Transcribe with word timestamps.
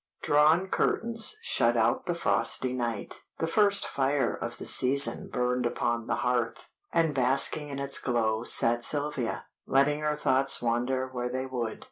Drawn 0.23 0.67
curtains 0.67 1.35
shut 1.43 1.77
out 1.77 2.07
the 2.07 2.15
frosty 2.15 2.73
night, 2.73 3.21
the 3.37 3.45
first 3.45 3.85
fire 3.85 4.33
of 4.33 4.57
the 4.57 4.65
season 4.65 5.29
burned 5.29 5.63
upon 5.63 6.07
the 6.07 6.15
hearth, 6.25 6.67
and 6.91 7.13
basking 7.13 7.69
in 7.69 7.77
its 7.77 7.99
glow 7.99 8.43
sat 8.43 8.83
Sylvia, 8.83 9.45
letting 9.67 9.99
her 9.99 10.15
thoughts 10.15 10.59
wander 10.59 11.07
where 11.07 11.29
they 11.29 11.45
would. 11.45 11.79